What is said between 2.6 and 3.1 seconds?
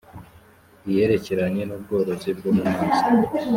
mazi